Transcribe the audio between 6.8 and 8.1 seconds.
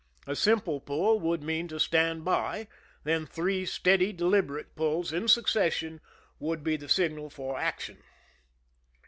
signal for action.